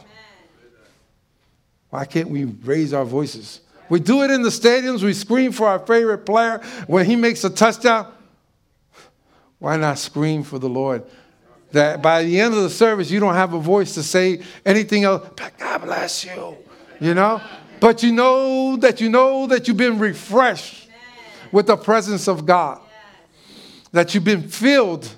why 1.89 2.05
can't 2.05 2.29
we 2.29 2.45
raise 2.45 2.93
our 2.93 3.05
voices? 3.05 3.61
We 3.89 3.99
do 3.99 4.21
it 4.21 4.29
in 4.29 4.43
the 4.43 4.49
stadiums. 4.49 5.01
We 5.01 5.13
scream 5.13 5.51
for 5.51 5.67
our 5.67 5.79
favorite 5.79 6.19
player 6.19 6.59
when 6.85 7.05
he 7.05 7.15
makes 7.15 7.43
a 7.43 7.49
touchdown. 7.49 8.13
Why 9.59 9.77
not 9.77 9.99
scream 9.99 10.43
for 10.43 10.57
the 10.57 10.69
Lord? 10.69 11.03
That 11.71 12.01
by 12.01 12.23
the 12.23 12.39
end 12.39 12.53
of 12.53 12.63
the 12.63 12.69
service, 12.69 13.11
you 13.11 13.19
don't 13.19 13.35
have 13.35 13.53
a 13.53 13.59
voice 13.59 13.93
to 13.93 14.03
say 14.03 14.41
anything 14.65 15.03
else. 15.03 15.29
But 15.35 15.57
God 15.59 15.81
bless 15.83 16.25
you, 16.25 16.57
you 16.99 17.13
know? 17.13 17.41
But 17.79 18.01
you 18.01 18.11
know 18.11 18.77
that 18.77 18.99
you 18.99 19.09
know 19.09 19.47
that 19.47 19.67
you've 19.67 19.77
been 19.77 19.99
refreshed 19.99 20.89
with 21.51 21.67
the 21.67 21.77
presence 21.77 22.27
of 22.27 22.45
God, 22.45 22.81
that 23.91 24.13
you've 24.13 24.23
been 24.23 24.47
filled 24.47 25.09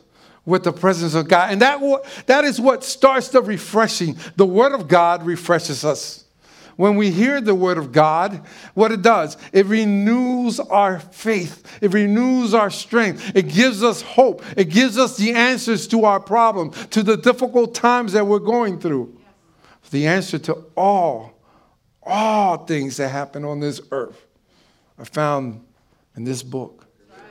with 0.46 0.64
the 0.64 0.74
presence 0.74 1.14
of 1.14 1.28
God. 1.28 1.52
And 1.52 1.62
that, 1.62 1.80
that 2.26 2.44
is 2.44 2.60
what 2.60 2.84
starts 2.84 3.30
the 3.30 3.42
refreshing. 3.42 4.18
The 4.36 4.46
Word 4.46 4.74
of 4.74 4.88
God 4.88 5.26
refreshes 5.26 5.86
us 5.86 6.21
when 6.82 6.96
we 6.96 7.12
hear 7.12 7.40
the 7.40 7.54
word 7.54 7.78
of 7.78 7.92
God, 7.92 8.42
what 8.74 8.92
it 8.92 9.04
does, 9.04 9.38
it 9.54 9.68
renews 9.68 10.60
our 10.60 10.98
faith, 11.00 11.78
it 11.80 11.94
renews 11.94 12.56
our 12.56 12.72
strength, 12.72 13.34
it 13.36 13.50
gives 13.50 13.84
us 13.84 14.02
hope, 14.02 14.44
it 14.58 14.70
gives 14.70 14.98
us 14.98 15.16
the 15.16 15.32
answers 15.34 15.88
to 15.90 16.06
our 16.06 16.20
problems, 16.20 16.88
to 16.88 17.04
the 17.04 17.18
difficult 17.18 17.76
times 17.76 18.14
that 18.14 18.26
we're 18.26 18.40
going 18.40 18.80
through. 18.80 19.16
The 19.92 20.08
answer 20.08 20.40
to 20.40 20.64
all, 20.76 21.34
all 22.02 22.66
things 22.66 22.98
that 22.98 23.10
happen 23.10 23.46
on 23.46 23.60
this 23.60 23.80
earth 23.92 24.26
are 24.98 25.06
found 25.06 25.64
in 26.16 26.24
this 26.24 26.42
book. 26.42 26.88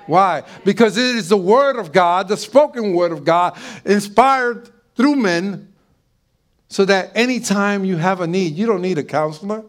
Why? 0.07 0.45
Because 0.65 0.97
it 0.97 1.17
is 1.17 1.29
the 1.29 1.37
word 1.37 1.77
of 1.77 1.91
God, 1.91 2.29
the 2.29 2.37
spoken 2.37 2.95
word 2.95 3.11
of 3.11 3.25
God, 3.25 3.59
inspired 3.85 4.71
through 4.95 5.17
men 5.17 5.70
so 6.71 6.85
that 6.85 7.11
anytime 7.17 7.85
you 7.85 7.97
have 7.97 8.21
a 8.21 8.27
need, 8.27 8.57
you 8.57 8.65
don't 8.65 8.81
need 8.81 8.97
a 8.97 9.05
counselor. 9.05 9.65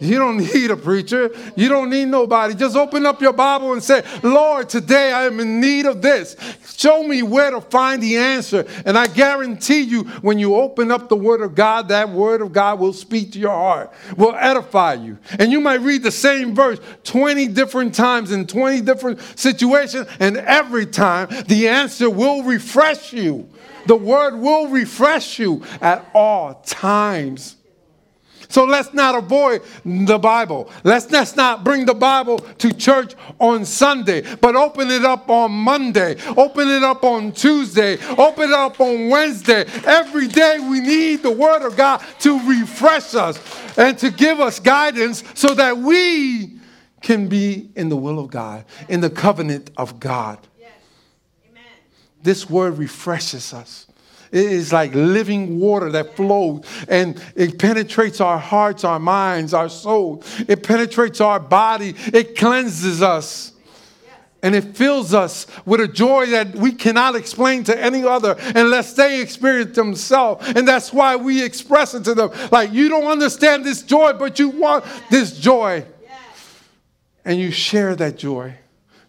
You 0.00 0.18
don't 0.18 0.38
need 0.54 0.70
a 0.70 0.76
preacher. 0.76 1.30
You 1.54 1.68
don't 1.68 1.90
need 1.90 2.06
nobody. 2.06 2.54
Just 2.54 2.74
open 2.74 3.04
up 3.04 3.20
your 3.20 3.34
Bible 3.34 3.74
and 3.74 3.82
say, 3.82 4.02
Lord, 4.22 4.68
today 4.68 5.12
I 5.12 5.24
am 5.26 5.38
in 5.40 5.60
need 5.60 5.84
of 5.84 6.00
this. 6.00 6.34
Show 6.74 7.04
me 7.04 7.22
where 7.22 7.50
to 7.50 7.60
find 7.60 8.02
the 8.02 8.16
answer. 8.16 8.66
And 8.86 8.96
I 8.96 9.06
guarantee 9.06 9.82
you, 9.82 10.04
when 10.22 10.38
you 10.38 10.56
open 10.56 10.90
up 10.90 11.10
the 11.10 11.16
Word 11.16 11.42
of 11.42 11.54
God, 11.54 11.88
that 11.88 12.08
Word 12.08 12.40
of 12.40 12.52
God 12.52 12.80
will 12.80 12.94
speak 12.94 13.32
to 13.32 13.38
your 13.38 13.50
heart, 13.50 13.92
will 14.16 14.34
edify 14.34 14.94
you. 14.94 15.18
And 15.38 15.52
you 15.52 15.60
might 15.60 15.80
read 15.80 16.02
the 16.02 16.10
same 16.10 16.54
verse 16.54 16.80
20 17.04 17.48
different 17.48 17.94
times 17.94 18.32
in 18.32 18.46
20 18.46 18.80
different 18.80 19.20
situations, 19.38 20.08
and 20.18 20.38
every 20.38 20.86
time 20.86 21.28
the 21.46 21.68
answer 21.68 22.08
will 22.08 22.42
refresh 22.42 23.12
you. 23.12 23.48
The 23.86 23.96
word 23.96 24.36
will 24.36 24.68
refresh 24.68 25.38
you 25.38 25.62
at 25.80 26.08
all 26.14 26.54
times. 26.64 27.56
So 28.52 28.64
let's 28.64 28.92
not 28.92 29.14
avoid 29.14 29.62
the 29.82 30.18
Bible. 30.18 30.70
Let's, 30.84 31.10
let's 31.10 31.36
not 31.36 31.64
bring 31.64 31.86
the 31.86 31.94
Bible 31.94 32.38
to 32.38 32.74
church 32.74 33.14
on 33.40 33.64
Sunday, 33.64 34.22
but 34.42 34.56
open 34.56 34.90
it 34.90 35.06
up 35.06 35.30
on 35.30 35.52
Monday, 35.52 36.16
open 36.36 36.68
it 36.68 36.82
up 36.82 37.02
on 37.02 37.32
Tuesday, 37.32 37.96
open 38.18 38.50
it 38.50 38.54
up 38.54 38.78
on 38.78 39.08
Wednesday. 39.08 39.64
Every 39.86 40.28
day 40.28 40.58
we 40.60 40.80
need 40.80 41.22
the 41.22 41.30
Word 41.30 41.66
of 41.66 41.78
God 41.78 42.04
to 42.20 42.38
refresh 42.46 43.14
us 43.14 43.40
and 43.78 43.96
to 43.98 44.10
give 44.10 44.38
us 44.38 44.60
guidance 44.60 45.24
so 45.32 45.54
that 45.54 45.78
we 45.78 46.58
can 47.00 47.28
be 47.28 47.70
in 47.74 47.88
the 47.88 47.96
will 47.96 48.18
of 48.18 48.30
God, 48.30 48.66
in 48.90 49.00
the 49.00 49.10
covenant 49.10 49.70
of 49.78 49.98
God. 49.98 50.38
This 52.22 52.48
word 52.48 52.78
refreshes 52.78 53.52
us. 53.52 53.86
It 54.30 54.46
is 54.46 54.72
like 54.72 54.94
living 54.94 55.60
water 55.60 55.90
that 55.90 56.16
flows 56.16 56.64
and 56.88 57.22
it 57.36 57.58
penetrates 57.58 58.18
our 58.20 58.38
hearts, 58.38 58.82
our 58.82 58.98
minds, 58.98 59.52
our 59.52 59.68
soul. 59.68 60.24
It 60.48 60.62
penetrates 60.62 61.20
our 61.20 61.38
body. 61.38 61.94
It 62.14 62.36
cleanses 62.36 63.02
us. 63.02 63.52
And 64.44 64.56
it 64.56 64.74
fills 64.76 65.14
us 65.14 65.46
with 65.64 65.80
a 65.80 65.86
joy 65.86 66.26
that 66.26 66.56
we 66.56 66.72
cannot 66.72 67.14
explain 67.14 67.62
to 67.64 67.80
any 67.80 68.02
other 68.04 68.34
unless 68.56 68.94
they 68.94 69.20
experience 69.20 69.76
themselves. 69.76 70.44
And 70.56 70.66
that's 70.66 70.92
why 70.92 71.14
we 71.14 71.44
express 71.44 71.94
it 71.94 72.02
to 72.04 72.14
them. 72.14 72.30
Like, 72.50 72.72
you 72.72 72.88
don't 72.88 73.06
understand 73.06 73.64
this 73.64 73.82
joy, 73.82 74.14
but 74.14 74.40
you 74.40 74.48
want 74.48 74.84
this 75.10 75.38
joy. 75.38 75.84
And 77.24 77.38
you 77.38 77.52
share 77.52 77.94
that 77.96 78.18
joy 78.18 78.54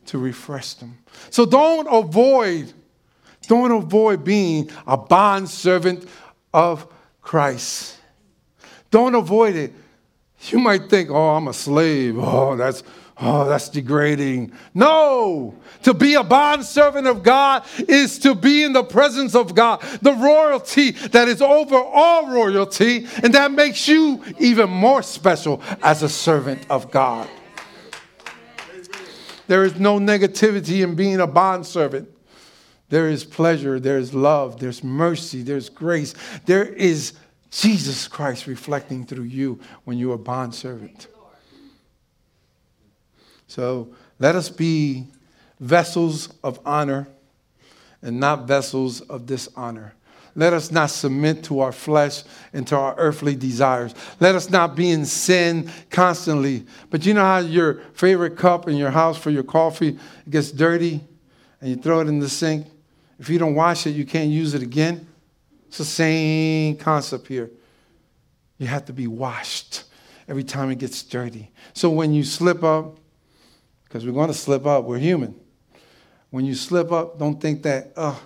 to 0.08 0.20
refresh 0.20 0.76
them. 0.76 1.00
So 1.32 1.48
don't 1.48 1.88
avoid 1.88 2.72
don't 3.48 3.72
avoid 3.72 4.24
being 4.24 4.70
a 4.88 4.98
bond 4.98 5.50
servant 5.50 6.08
of 6.54 6.88
Christ. 7.22 7.98
Don't 8.92 9.16
avoid 9.16 9.56
it. 9.56 9.74
You 10.48 10.60
might 10.60 10.90
think, 10.90 11.10
oh, 11.10 11.30
I'm 11.36 11.48
a 11.48 11.54
slave. 11.54 12.18
Oh, 12.18 12.56
that's 12.56 12.84
oh, 13.20 13.48
that's 13.48 13.70
degrading. 13.70 14.52
No. 14.74 15.56
To 15.84 15.94
be 15.94 16.16
a 16.16 16.24
bond 16.24 16.66
servant 16.66 17.08
of 17.08 17.24
God 17.24 17.66
is 17.78 18.20
to 18.20 18.36
be 18.36 18.64
in 18.64 18.74
the 18.74 18.84
presence 18.84 19.36
of 19.36 19.56
God, 19.56 19.82
the 20.02 20.14
royalty 20.14 20.92
that 20.92 21.28
is 21.28 21.42
over 21.42 21.76
all 21.76 22.30
royalty, 22.30 23.08
and 23.24 23.34
that 23.34 23.52
makes 23.52 23.88
you 23.88 24.24
even 24.40 24.70
more 24.70 25.02
special 25.02 25.62
as 25.82 26.04
a 26.04 26.10
servant 26.10 26.66
of 26.70 26.92
God. 26.92 27.30
There 29.48 29.64
is 29.64 29.80
no 29.80 30.00
negativity 30.00 30.84
in 30.84 30.96
being 30.96 31.20
a 31.20 31.28
bond 31.28 31.66
servant. 31.66 32.13
There 32.94 33.10
is 33.10 33.24
pleasure, 33.24 33.80
there's 33.80 34.14
love, 34.14 34.60
there's 34.60 34.84
mercy, 34.84 35.42
there's 35.42 35.68
grace. 35.68 36.14
There 36.46 36.64
is 36.64 37.14
Jesus 37.50 38.08
Christ 38.08 38.46
reflecting 38.46 39.04
through 39.04 39.24
you 39.24 39.60
when 39.84 39.98
you're 39.98 40.14
a 40.14 40.20
bondservant. 40.20 41.08
So 43.48 43.96
let 44.20 44.36
us 44.36 44.50
be 44.50 45.08
vessels 45.60 46.36
of 46.44 46.60
honor 46.68 47.08
and 48.04 48.20
not 48.20 48.48
vessels 48.48 49.02
of 49.02 49.26
dishonor. 49.26 49.96
Let 50.36 50.54
us 50.54 50.70
not 50.70 50.92
submit 50.92 51.44
to 51.46 51.62
our 51.62 51.72
flesh 51.72 52.22
and 52.54 52.68
to 52.68 52.76
our 52.76 52.94
earthly 52.98 53.36
desires. 53.36 53.96
Let 54.20 54.36
us 54.36 54.52
not 54.52 54.76
be 54.76 54.92
in 54.92 55.08
sin 55.08 55.72
constantly. 55.90 56.68
But 56.92 57.08
you 57.08 57.16
know 57.16 57.26
how 57.26 57.40
your 57.40 57.82
favorite 57.96 58.38
cup 58.38 58.68
in 58.68 58.76
your 58.76 58.92
house 58.92 59.18
for 59.18 59.32
your 59.32 59.42
coffee 59.42 59.98
gets 60.30 60.52
dirty 60.52 61.02
and 61.60 61.72
you 61.72 61.76
throw 61.76 62.00
it 62.00 62.08
in 62.08 62.20
the 62.20 62.30
sink? 62.30 62.68
If 63.20 63.30
you 63.30 63.40
don't 63.40 63.56
wash 63.56 63.86
it, 63.88 63.92
you 63.92 64.06
can't 64.06 64.30
use 64.30 64.54
it 64.54 64.62
again. 64.62 65.08
It's 65.68 65.78
the 65.78 65.86
same 65.86 66.76
concept 66.78 67.28
here. 67.28 67.52
You 68.58 68.68
have 68.68 68.86
to 68.86 68.94
be 68.94 69.08
washed 69.08 69.84
every 70.28 70.44
time 70.44 70.70
it 70.72 70.80
gets 70.80 71.04
dirty. 71.04 71.52
So 71.74 71.90
when 71.90 72.14
you 72.14 72.24
slip 72.24 72.64
up, 72.64 72.98
because 73.86 74.06
we're 74.06 74.14
going 74.14 74.28
to 74.28 74.34
slip 74.34 74.66
up, 74.66 74.86
we're 74.86 75.00
human. 75.00 75.36
When 76.30 76.46
you 76.46 76.56
slip 76.56 76.92
up, 76.92 77.20
don't 77.20 77.40
think 77.40 77.64
that, 77.64 77.94
oh, 77.96 78.20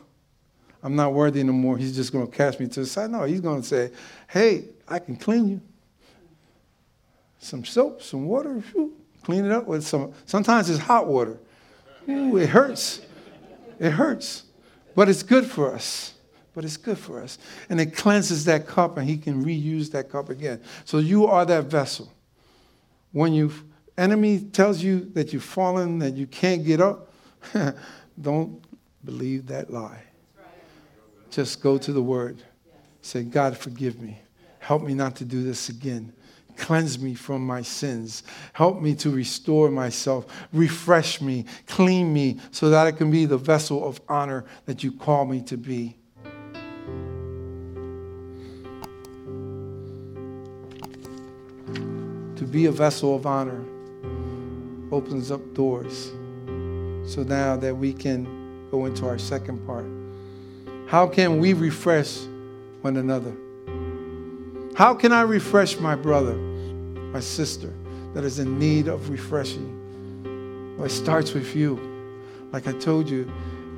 I'm 0.81 0.95
not 0.95 1.13
worthy 1.13 1.41
anymore. 1.41 1.77
He's 1.77 1.95
just 1.95 2.11
going 2.13 2.25
to 2.25 2.31
cast 2.31 2.59
me 2.59 2.67
to 2.67 2.79
the 2.81 2.85
side. 2.85 3.11
No, 3.11 3.23
he's 3.23 3.41
going 3.41 3.61
to 3.61 3.67
say, 3.67 3.91
hey, 4.29 4.69
I 4.87 4.99
can 4.99 5.17
clean 5.17 5.49
you. 5.49 5.61
Some 7.39 7.65
soap, 7.65 8.01
some 8.01 8.25
water, 8.25 8.63
clean 9.23 9.45
it 9.45 9.51
up 9.51 9.67
with 9.67 9.85
some. 9.85 10.13
Sometimes 10.25 10.69
it's 10.69 10.79
hot 10.79 11.07
water. 11.07 11.37
Ooh, 12.09 12.37
it 12.37 12.49
hurts. 12.49 13.01
It 13.79 13.91
hurts. 13.91 14.43
But 14.97 15.09
it's 15.09 15.21
good 15.21 15.45
for 15.45 15.71
us. 15.71 16.15
But 16.55 16.65
it's 16.65 16.75
good 16.75 16.97
for 16.97 17.21
us. 17.21 17.37
And 17.69 17.79
it 17.79 17.95
cleanses 17.95 18.45
that 18.45 18.65
cup 18.65 18.97
and 18.97 19.07
he 19.07 19.15
can 19.15 19.45
reuse 19.45 19.91
that 19.91 20.09
cup 20.09 20.29
again. 20.29 20.59
So 20.85 20.97
you 20.97 21.27
are 21.27 21.45
that 21.45 21.65
vessel. 21.65 22.11
When 23.11 23.31
your 23.31 23.51
enemy 23.95 24.39
tells 24.39 24.81
you 24.81 25.01
that 25.13 25.31
you've 25.31 25.43
fallen, 25.43 25.99
that 25.99 26.15
you 26.15 26.25
can't 26.25 26.65
get 26.65 26.81
up, 26.81 27.13
don't 28.21 28.59
believe 29.05 29.45
that 29.47 29.69
lie. 29.69 30.01
Just 31.29 31.61
go 31.61 31.77
to 31.77 31.93
the 31.93 32.01
word. 32.01 32.41
Say, 33.03 33.21
God, 33.21 33.55
forgive 33.55 34.01
me. 34.01 34.17
Help 34.57 34.81
me 34.81 34.95
not 34.95 35.15
to 35.17 35.25
do 35.25 35.43
this 35.43 35.69
again. 35.69 36.11
Cleanse 36.57 36.99
me 36.99 37.13
from 37.13 37.45
my 37.45 37.61
sins. 37.61 38.23
Help 38.53 38.81
me 38.81 38.95
to 38.95 39.09
restore 39.09 39.69
myself. 39.69 40.25
Refresh 40.51 41.21
me. 41.21 41.45
Clean 41.67 42.11
me 42.11 42.39
so 42.51 42.69
that 42.69 42.87
I 42.87 42.91
can 42.91 43.11
be 43.11 43.25
the 43.25 43.37
vessel 43.37 43.87
of 43.87 44.01
honor 44.09 44.43
that 44.65 44.83
you 44.83 44.91
call 44.91 45.25
me 45.25 45.41
to 45.43 45.57
be. 45.57 45.95
To 52.35 52.45
be 52.45 52.65
a 52.65 52.71
vessel 52.71 53.15
of 53.15 53.25
honor 53.25 53.63
opens 54.91 55.31
up 55.31 55.53
doors. 55.53 56.11
So 57.11 57.23
now 57.23 57.55
that 57.57 57.75
we 57.75 57.93
can 57.93 58.69
go 58.71 58.85
into 58.85 59.07
our 59.07 59.17
second 59.17 59.65
part. 59.65 59.85
How 60.87 61.07
can 61.07 61.39
we 61.39 61.53
refresh 61.53 62.19
one 62.81 62.97
another? 62.97 63.35
How 64.75 64.93
can 64.93 65.11
I 65.11 65.21
refresh 65.21 65.79
my 65.79 65.95
brother, 65.95 66.37
my 67.17 67.21
sister 67.21 67.73
that 68.13 68.23
is 68.23 68.37
in 68.37 68.59
need 68.59 68.87
of 68.87 69.09
refreshing? 69.09 70.75
Well, 70.77 70.85
it 70.85 70.91
starts 70.91 71.33
with 71.33 71.55
you. 71.55 71.79
Like 72.51 72.67
I 72.67 72.73
told 72.73 73.09
you, 73.09 73.27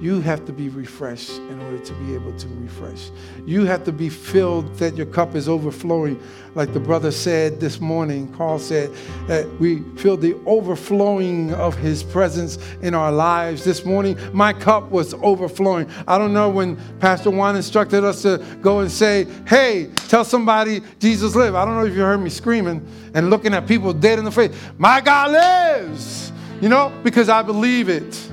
you 0.02 0.22
have 0.22 0.46
to 0.46 0.54
be 0.54 0.70
refreshed 0.70 1.32
in 1.32 1.60
order 1.62 1.80
to 1.80 1.94
be 1.96 2.14
able 2.14 2.32
to 2.38 2.48
refresh. 2.62 3.10
You 3.46 3.66
have 3.66 3.84
to 3.84 3.92
be 3.92 4.08
filled 4.08 4.74
that 4.76 4.96
your 4.96 5.06
cup 5.06 5.36
is 5.36 5.50
overflowing. 5.50 6.22
Like 6.56 6.74
the 6.74 6.80
brother 6.80 7.12
said 7.12 7.60
this 7.60 7.82
morning, 7.82 8.32
Carl 8.34 8.60
said 8.60 8.92
that 9.28 9.46
we 9.60 9.82
feel 9.98 10.16
the 10.16 10.36
overflowing 10.46 11.54
of 11.54 11.76
his 11.76 12.02
presence 12.02 12.58
in 12.82 12.96
our 12.96 13.12
lives. 13.12 13.66
This 13.66 13.84
morning, 13.86 14.18
my 14.32 14.54
cup 14.54 14.90
was 14.90 15.14
overflowing. 15.16 15.90
I 16.08 16.18
don't 16.18 16.34
know 16.34 16.50
when 16.50 16.78
Pastor 17.00 17.30
Juan 17.30 17.58
instructed 17.58 18.06
us 18.06 18.22
to 18.22 18.38
go 18.62 18.80
and 18.80 18.90
say, 18.90 19.28
hey, 19.48 19.90
tell 20.08 20.24
somebody 20.24 20.82
Jesus 21.00 21.36
lives. 21.36 21.56
I 21.56 21.66
don't 21.66 21.76
know 21.76 21.86
if 21.86 21.94
you 21.94 22.02
heard 22.02 22.20
me 22.20 22.30
screaming 22.30 22.88
and 23.14 23.30
looking 23.30 23.54
at 23.54 23.68
people 23.68 23.92
dead 23.92 24.18
in 24.18 24.26
the 24.26 24.32
face. 24.32 24.56
My 24.78 25.02
God 25.02 25.32
lives, 25.32 26.32
you 26.62 26.70
know, 26.70 26.92
because 27.04 27.28
I 27.28 27.42
believe 27.42 27.90
it. 27.90 28.30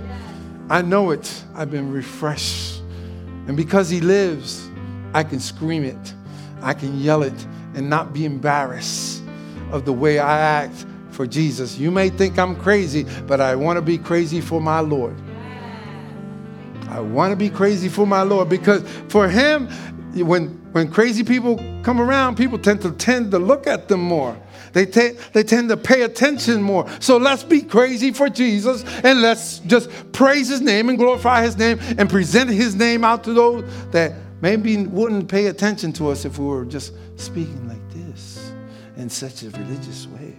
I 0.69 0.83
know 0.83 1.11
it. 1.11 1.45
I've 1.55 1.71
been 1.71 1.93
refreshed. 1.93 2.81
And 3.47 3.57
because 3.57 3.89
He 3.89 4.01
lives, 4.01 4.69
I 5.15 5.23
can 5.23 5.41
scream 5.41 5.85
it, 5.85 6.15
I 6.61 6.75
can 6.75 6.99
yell 6.99 7.23
it, 7.23 7.47
and 7.75 7.89
not 7.89 8.13
be 8.13 8.25
embarrassed 8.25 9.23
of 9.71 9.85
the 9.85 9.93
way 9.93 10.19
I 10.19 10.39
act 10.39 10.85
for 11.11 11.27
Jesus. 11.27 11.79
You 11.79 11.91
may 11.91 12.11
think 12.11 12.39
I'm 12.39 12.57
crazy, 12.57 13.07
but 13.27 13.41
I 13.41 13.55
want 13.55 13.77
to 13.77 13.83
be 13.83 13.99
crazy 13.99 14.41
for 14.41 14.61
my 14.61 14.81
Lord. 14.81 15.17
I 16.89 17.01
want 17.01 17.33
to 17.33 17.37
be 17.37 17.51
crazy 17.51 17.89
for 17.89 18.07
my 18.07 18.23
Lord 18.23 18.49
because 18.49 18.83
for 19.09 19.29
Him, 19.29 19.69
when, 20.15 20.49
when 20.73 20.91
crazy 20.91 21.25
people 21.25 21.57
come 21.83 22.01
around, 22.01 22.37
people 22.37 22.59
tend 22.59 22.81
to 22.83 22.93
tend 22.93 23.31
to 23.31 23.39
look 23.39 23.67
at 23.67 23.89
them 23.89 24.01
more. 24.01 24.37
They, 24.77 24.85
they 25.33 25.43
tend 25.43 25.71
to 25.71 25.77
pay 25.79 26.03
attention 26.03 26.61
more. 26.61 26.87
So 27.01 27.17
let's 27.17 27.43
be 27.43 27.63
crazy 27.63 28.13
for 28.13 28.29
Jesus 28.29 28.85
and 29.03 29.23
let's 29.23 29.61
just 29.61 29.89
praise 30.13 30.49
his 30.49 30.61
name 30.61 30.91
and 30.91 30.99
glorify 30.99 31.43
his 31.43 31.57
name 31.57 31.79
and 31.97 32.11
present 32.11 32.51
his 32.51 32.75
name 32.75 33.03
out 33.03 33.25
to 33.25 33.33
those 33.33 33.65
that 33.93 34.13
maybe 34.43 34.87
wouldn't 34.87 35.29
pay 35.29 35.47
attention 35.47 35.95
to 35.95 36.11
us 36.11 36.27
if 36.27 36.39
we 36.39 36.45
were 36.45 36.67
just 36.67 36.93
speaking 37.19 37.67
like 37.67 37.81
this 37.95 38.53
in 38.99 39.09
such 39.09 39.45
a 39.45 39.51
religious 39.53 40.09
way. 40.09 40.37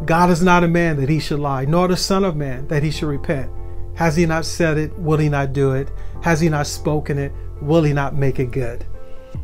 God 0.04 0.30
is 0.30 0.42
not 0.42 0.64
a 0.64 0.68
man 0.68 0.96
that 0.96 1.08
he 1.08 1.20
should 1.20 1.40
lie, 1.40 1.66
nor 1.66 1.86
the 1.86 1.96
Son 1.96 2.24
of 2.24 2.34
Man 2.34 2.66
that 2.68 2.82
he 2.82 2.90
should 2.90 3.08
repent. 3.08 3.50
Has 3.96 4.16
he 4.16 4.24
not 4.24 4.46
said 4.46 4.78
it? 4.78 4.98
Will 4.98 5.18
he 5.18 5.28
not 5.28 5.52
do 5.52 5.72
it? 5.72 5.90
Has 6.22 6.40
he 6.40 6.48
not 6.48 6.66
spoken 6.66 7.18
it? 7.18 7.32
Will 7.60 7.82
he 7.82 7.92
not 7.92 8.16
make 8.16 8.38
it 8.38 8.50
good? 8.50 8.86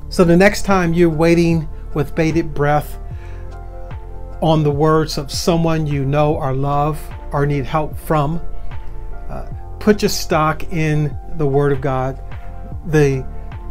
So 0.09 0.25
the 0.25 0.37
next 0.37 0.63
time 0.63 0.93
you're 0.93 1.11
waiting 1.11 1.69
with 1.95 2.15
bated 2.15 2.55
breath 2.55 2.99
on 4.41 4.63
the 4.63 4.71
words 4.71 5.19
of 5.19 5.31
someone 5.33 5.87
you 5.87 6.05
know 6.05 6.35
or 6.35 6.55
love 6.55 7.01
or 7.33 7.47
need 7.47 7.65
help 7.65 7.97
from, 7.99 8.41
uh, 9.29 9.47
put 9.81 10.03
your 10.03 10.09
stock 10.09 10.73
in 10.73 11.17
the 11.37 11.47
Word 11.47 11.73
of 11.73 11.81
God, 11.81 12.23
the 12.87 13.27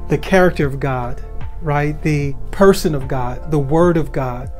the 0.10 0.18
character 0.20 0.68
of 0.68 0.80
God, 0.80 1.24
right? 1.62 2.00
The 2.04 2.36
person 2.52 2.94
of 2.94 3.08
God, 3.08 3.50
the 3.50 3.60
Word 3.60 3.98
of 3.98 4.12
God 4.12 4.52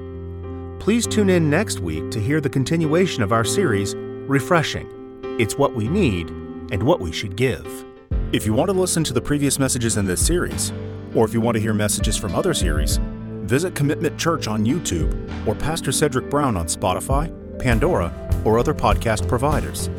Please 0.84 1.08
tune 1.08 1.30
in 1.30 1.50
next 1.50 1.80
week 1.80 2.12
to 2.12 2.20
hear 2.20 2.42
the 2.42 2.50
continuation 2.50 3.24
of 3.24 3.32
our 3.32 3.44
series, 3.44 3.96
Refreshing 3.96 4.92
it's 5.38 5.58
what 5.58 5.76
we 5.76 5.90
need 5.90 6.30
and 6.72 6.82
what 6.82 7.02
we 7.02 7.12
should 7.12 7.36
give. 7.36 7.86
If 8.32 8.46
you 8.46 8.54
want 8.54 8.70
to 8.70 8.74
listen 8.74 9.04
to 9.04 9.14
the 9.14 9.20
previous 9.20 9.60
messages 9.60 9.98
in 9.98 10.06
this 10.06 10.26
series, 10.26 10.72
or 11.16 11.26
if 11.26 11.34
you 11.34 11.42
want 11.42 11.56
to 11.56 11.62
hear 11.62 11.74
messages 11.74 12.18
from 12.18 12.36
other 12.36 12.54
series, 12.54 12.98
visit 13.44 13.74
Commitment 13.74 14.20
Church 14.20 14.48
on 14.48 14.66
YouTube 14.66 15.48
or 15.48 15.56
Pastor 15.56 15.92
Cedric 15.92 16.30
Brown 16.30 16.58
on 16.58 16.68
Spotify, 16.68 17.32
Pandora, 17.60 18.14
or 18.44 18.60
other 18.60 18.74
podcast 18.74 19.28
providers. 19.28 19.90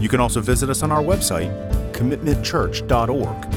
You 0.00 0.08
can 0.08 0.20
also 0.20 0.40
visit 0.40 0.68
us 0.68 0.82
on 0.82 0.92
our 0.92 1.02
website, 1.02 1.50
commitmentchurch.org. 1.92 3.54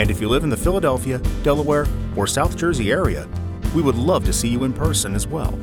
And 0.00 0.10
if 0.10 0.20
you 0.20 0.28
live 0.28 0.44
in 0.44 0.50
the 0.50 0.56
Philadelphia, 0.56 1.18
Delaware, 1.42 1.86
or 2.16 2.26
South 2.26 2.56
Jersey 2.56 2.90
area, 2.90 3.28
we 3.74 3.82
would 3.82 3.96
love 3.96 4.24
to 4.24 4.32
see 4.32 4.48
you 4.48 4.64
in 4.64 4.72
person 4.72 5.14
as 5.14 5.26
well. 5.26 5.58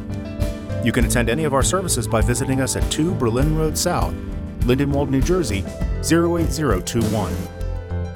You 0.83 0.91
can 0.91 1.05
attend 1.05 1.29
any 1.29 1.45
of 1.45 1.53
our 1.53 1.63
services 1.63 2.07
by 2.07 2.21
visiting 2.21 2.61
us 2.61 2.75
at 2.75 2.91
2 2.91 3.15
Berlin 3.15 3.57
Road 3.57 3.75
South, 3.75 4.13
Lindenwold, 4.59 5.09
New 5.09 5.21
Jersey 5.21 5.63
08021. 6.01 7.33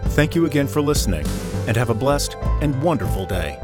Thank 0.09 0.35
you 0.35 0.45
again 0.45 0.67
for 0.67 0.81
listening, 0.81 1.25
and 1.69 1.77
have 1.77 1.91
a 1.91 1.93
blessed 1.93 2.35
and 2.61 2.81
wonderful 2.81 3.27
day. 3.27 3.59